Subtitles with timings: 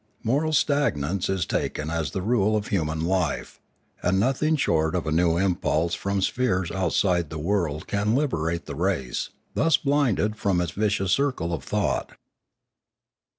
[0.23, 3.59] Moral stagnauce .is taken as the rule of human life,
[4.01, 8.65] and nothing short of a new impulse fr6m spheres outside the world can lib erate
[8.65, 12.13] the race, thus blinded, from its vicious circle of thought.